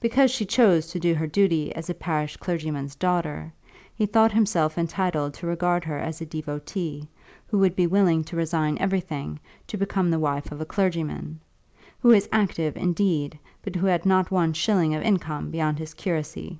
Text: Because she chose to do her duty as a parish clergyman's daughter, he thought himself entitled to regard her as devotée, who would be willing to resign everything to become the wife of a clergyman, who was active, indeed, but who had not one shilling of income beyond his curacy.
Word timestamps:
Because 0.00 0.30
she 0.30 0.46
chose 0.46 0.86
to 0.86 0.98
do 0.98 1.12
her 1.14 1.26
duty 1.26 1.70
as 1.74 1.90
a 1.90 1.94
parish 1.94 2.38
clergyman's 2.38 2.94
daughter, 2.96 3.52
he 3.94 4.06
thought 4.06 4.32
himself 4.32 4.78
entitled 4.78 5.34
to 5.34 5.46
regard 5.46 5.84
her 5.84 5.98
as 5.98 6.18
devotée, 6.20 7.06
who 7.46 7.58
would 7.58 7.76
be 7.76 7.86
willing 7.86 8.24
to 8.24 8.36
resign 8.38 8.78
everything 8.80 9.38
to 9.66 9.76
become 9.76 10.10
the 10.10 10.18
wife 10.18 10.50
of 10.50 10.62
a 10.62 10.64
clergyman, 10.64 11.40
who 12.00 12.08
was 12.08 12.26
active, 12.32 12.74
indeed, 12.74 13.38
but 13.62 13.76
who 13.76 13.86
had 13.86 14.06
not 14.06 14.30
one 14.30 14.54
shilling 14.54 14.94
of 14.94 15.02
income 15.02 15.50
beyond 15.50 15.78
his 15.78 15.92
curacy. 15.92 16.58